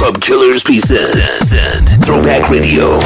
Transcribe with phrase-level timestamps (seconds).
[0.00, 2.98] Club Killers present Throwback Radio.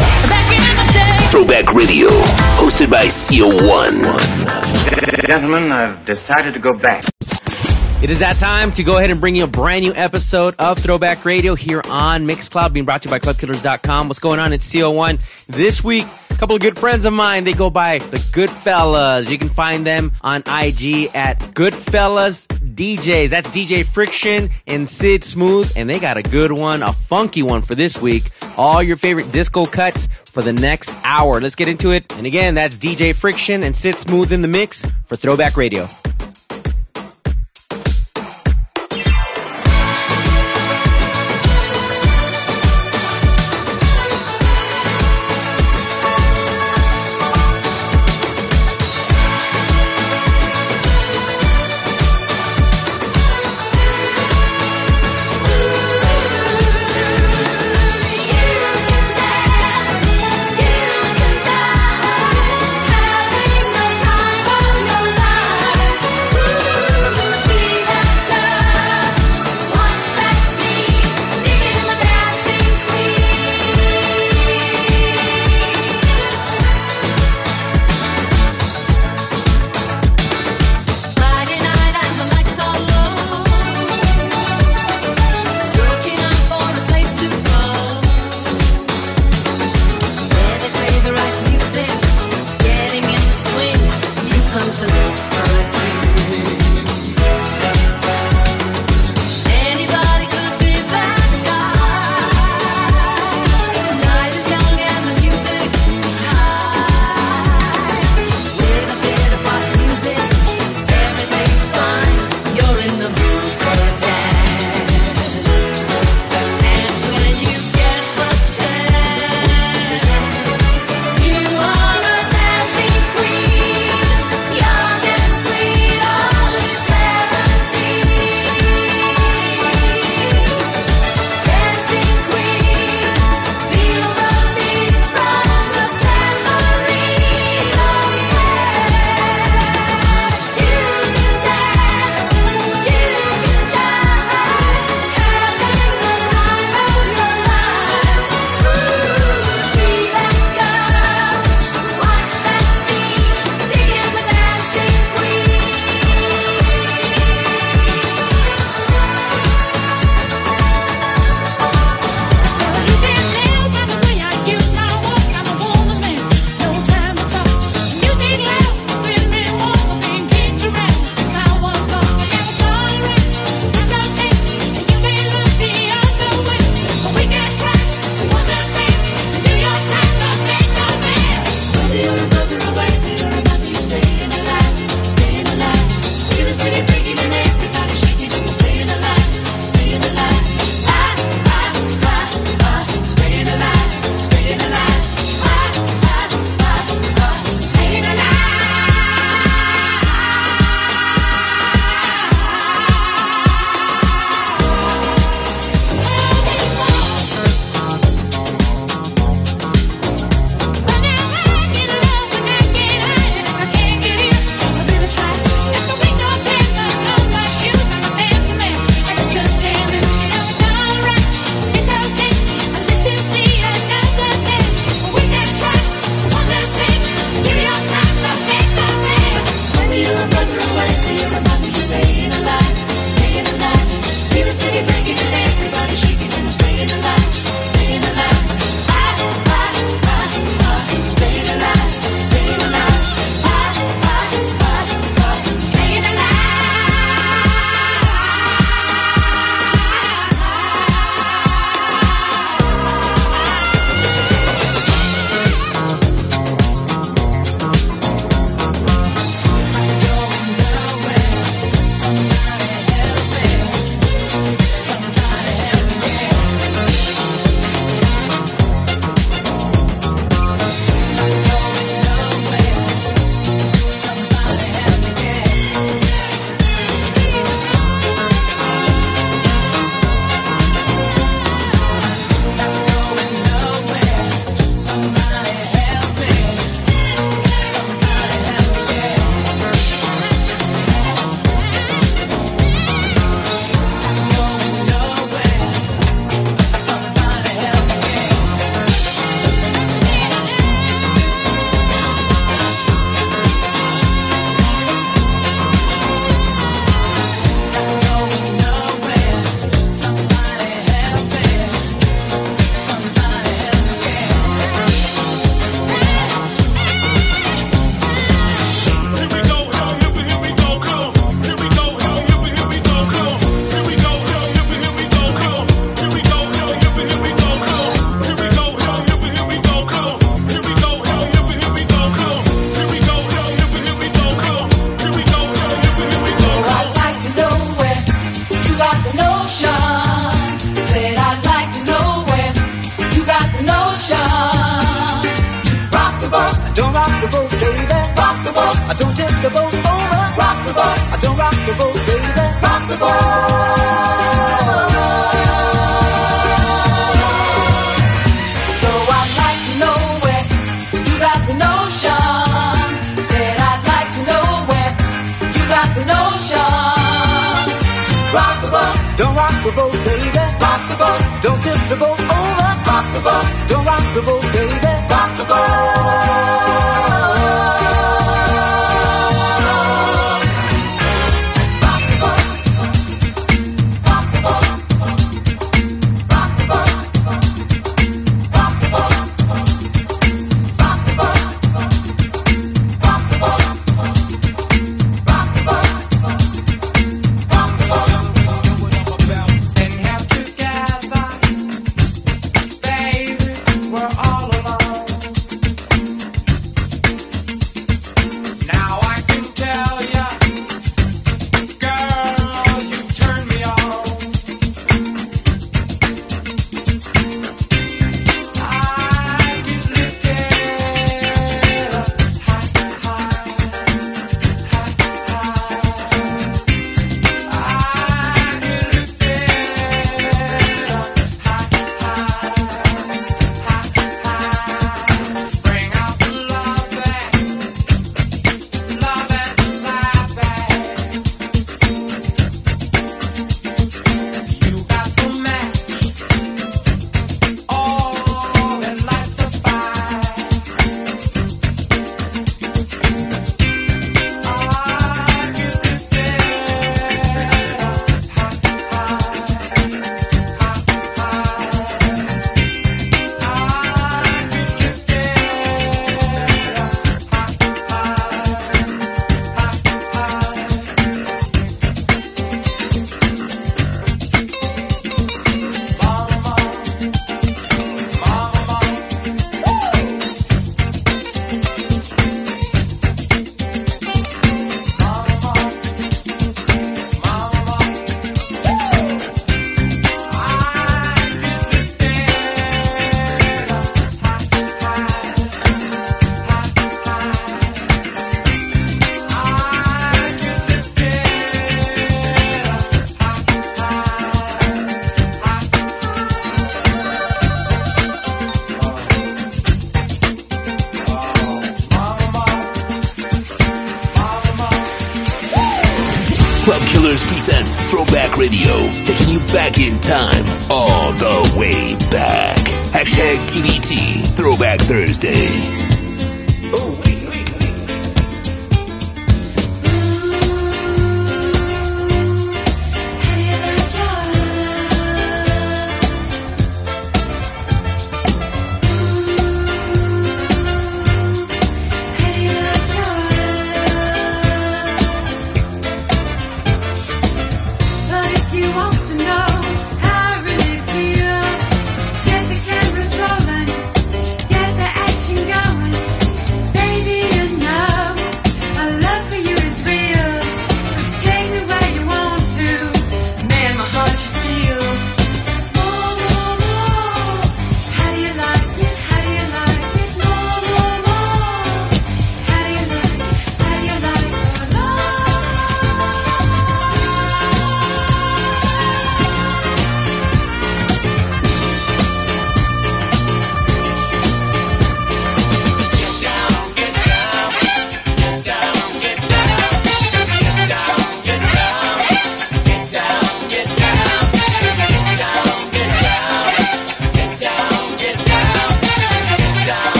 [1.28, 2.06] Throwback Radio,
[2.54, 5.26] hosted by CO1.
[5.26, 7.02] Gentlemen, I've decided to go back.
[8.00, 10.78] It is that time to go ahead and bring you a brand new episode of
[10.78, 14.06] Throwback Radio here on Mixcloud, being brought to you by ClubKillers.com.
[14.06, 14.52] What's going on?
[14.52, 15.18] It's CO1.
[15.48, 19.30] This week, a couple of good friends of mine, they go by the Goodfellas.
[19.30, 23.28] You can find them on IG at Goodfellas DJs.
[23.30, 27.62] That's DJ Friction and Sid Smooth, and they got a good one, a funky one
[27.62, 28.30] for this week.
[28.56, 31.40] All your favorite disco cuts for the next hour.
[31.40, 32.12] Let's get into it.
[32.16, 35.88] And again, that's DJ Friction and Sid Smooth in the mix for Throwback Radio.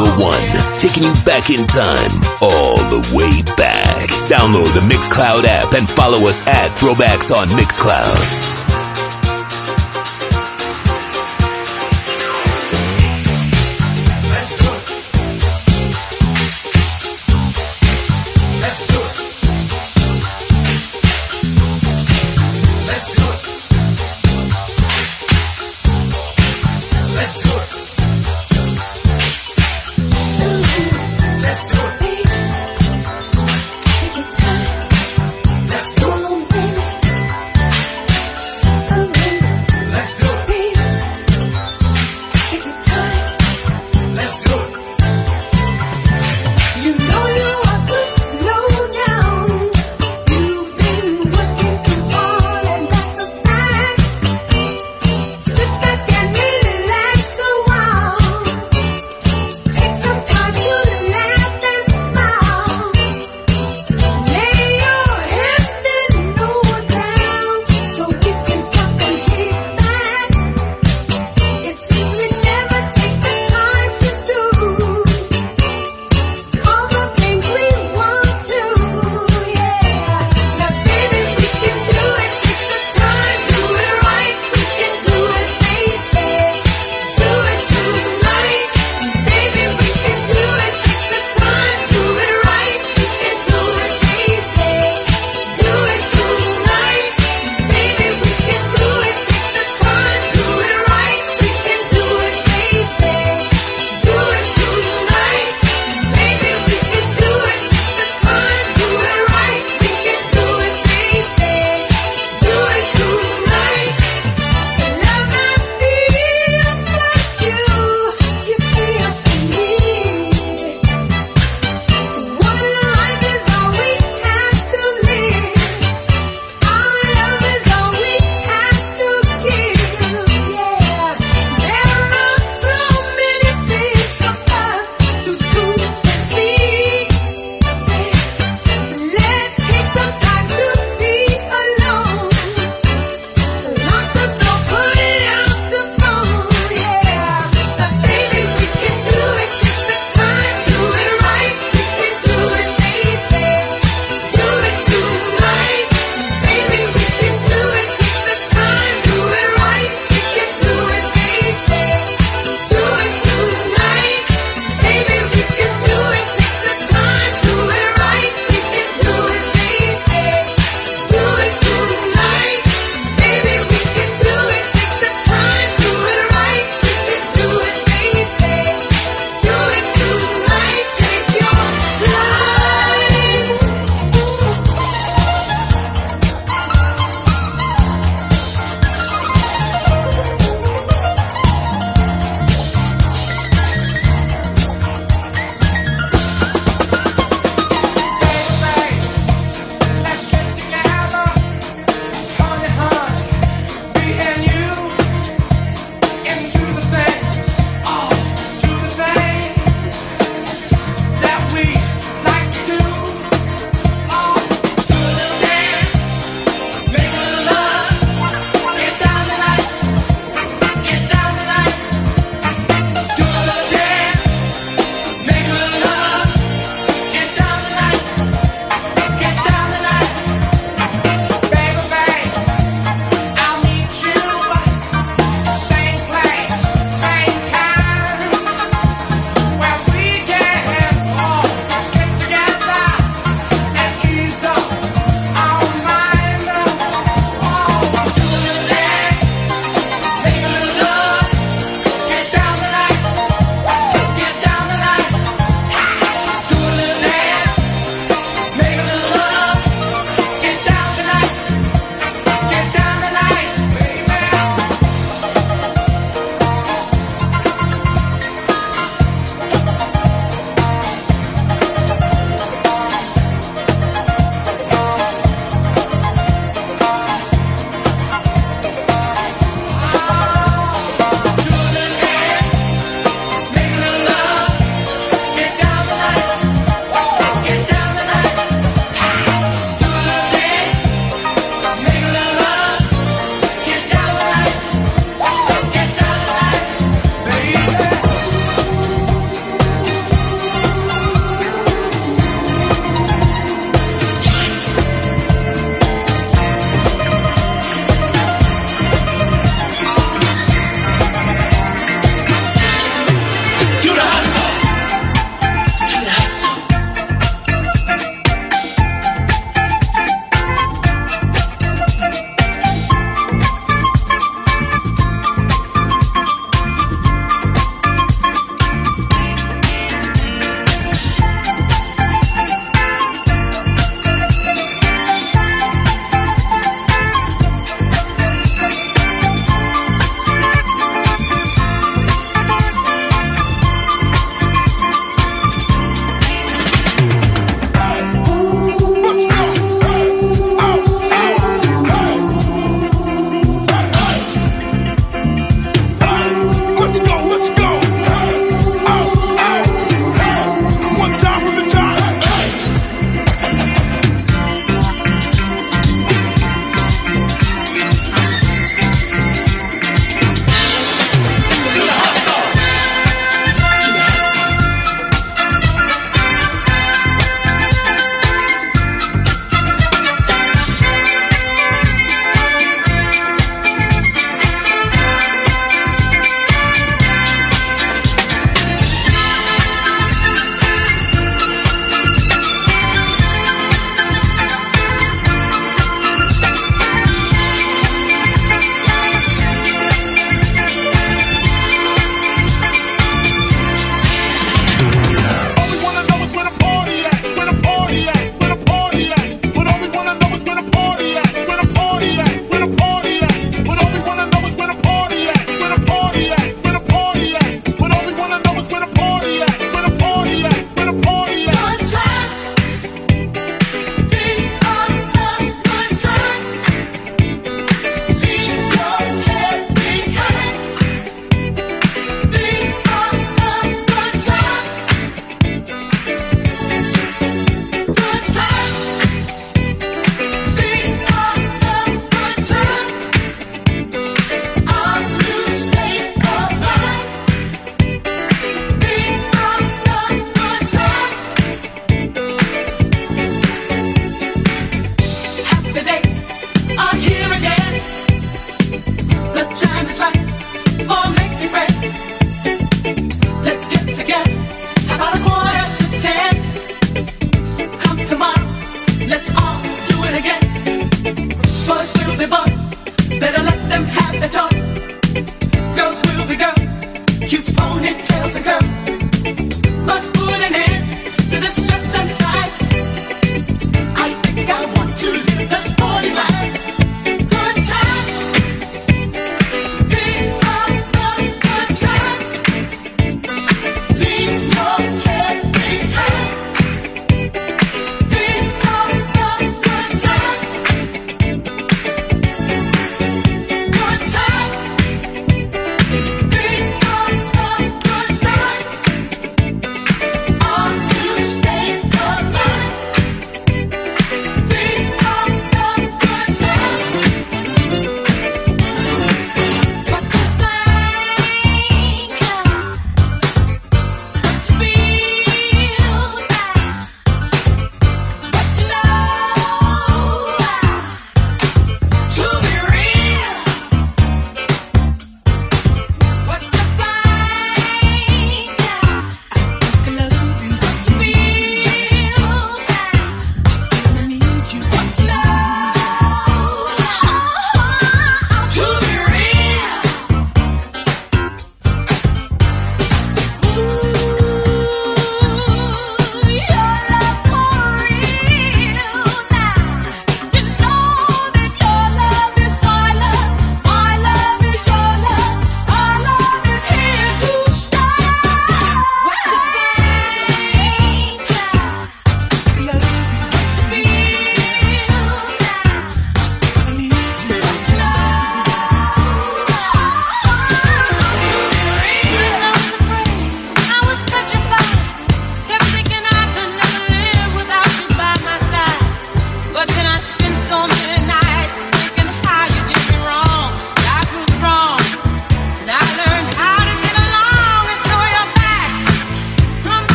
[0.00, 2.10] Radio 1, taking you back in time,
[2.40, 4.08] all the way back.
[4.28, 8.59] Download the Mixcloud app and follow us at Throwbacks on Mixcloud.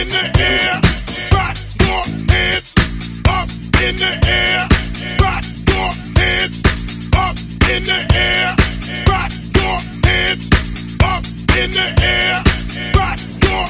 [0.00, 0.80] In the air.
[3.26, 3.48] Up
[3.86, 4.66] in the air.
[5.20, 5.90] Put your
[7.22, 7.36] up
[7.70, 8.54] in the air.
[9.08, 9.78] Put your
[11.04, 11.24] up
[11.56, 12.42] in the air.
[12.92, 13.66] Put your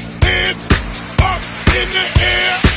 [1.21, 1.41] up
[1.75, 2.74] in the air.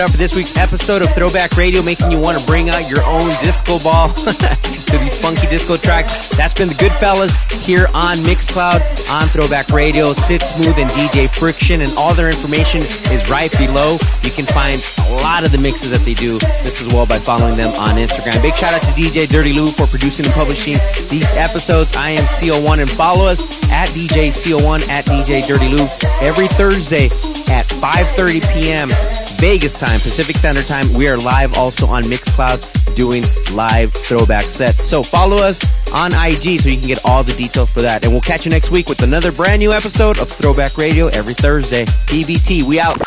[0.00, 2.88] It up for this week's episode of Throwback Radio, making you want to bring out
[2.90, 6.28] your own disco ball to these funky disco tracks.
[6.36, 7.32] That's been the Goodfellas
[7.62, 8.80] here on Mixcloud
[9.10, 10.12] on Throwback Radio.
[10.12, 12.82] Sit Smooth and DJ Friction, and all their information
[13.12, 13.96] is right below.
[14.22, 17.18] You can find a lot of the mixes that they do just as well by
[17.18, 18.40] following them on Instagram.
[18.42, 20.76] Big shout out to DJ Dirty Lou for producing and publishing
[21.08, 21.96] these episodes.
[21.96, 23.40] I am CO1 and follow us
[23.70, 25.86] at DJ CO1 at DJ Dirty Lou
[26.20, 27.06] every Thursday
[27.48, 29.25] at 5:30 p.m.
[29.38, 30.92] Vegas time, Pacific Standard Time.
[30.92, 33.22] We are live also on Mixcloud doing
[33.52, 34.84] live throwback sets.
[34.84, 35.60] So follow us
[35.92, 38.04] on IG so you can get all the details for that.
[38.04, 41.34] And we'll catch you next week with another brand new episode of Throwback Radio every
[41.34, 41.84] Thursday.
[41.84, 42.98] TBT, we out.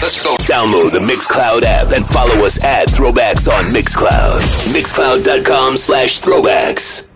[0.00, 0.36] Let's go.
[0.38, 4.40] Download the Mixcloud app and follow us at Throwbacks on Mixcloud.
[4.72, 7.11] Mixcloud.com slash throwbacks.